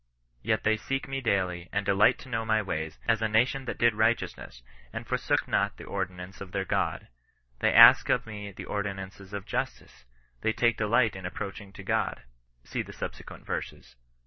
Yet 0.41 0.63
they 0.63 0.77
seek 0.77 1.07
me 1.07 1.21
daily, 1.21 1.69
and 1.71 1.85
delight 1.85 2.17
to 2.21 2.27
know 2.29 2.43
my 2.43 2.59
ways, 2.63 2.97
as 3.07 3.21
a 3.21 3.27
nation 3.27 3.65
that 3.65 3.77
did 3.77 3.93
righteousness, 3.93 4.63
and 4.91 5.05
forsook 5.05 5.47
not 5.47 5.77
the 5.77 5.83
ordinance 5.83 6.41
of 6.41 6.53
their 6.53 6.65
God; 6.65 7.07
they 7.59 7.71
ask 7.71 8.09
of 8.09 8.25
me 8.25 8.51
the 8.51 8.65
ordinances 8.65 9.31
of 9.31 9.45
justice; 9.45 10.05
they 10.41 10.53
take 10.53 10.75
delight 10.75 11.15
in 11.15 11.27
approaching 11.27 11.71
to 11.73 11.83
God." 11.83 12.23
See 12.63 12.81
the 12.81 12.93
subse 12.93 13.21
quent 13.23 13.45
verses. 13.45 13.95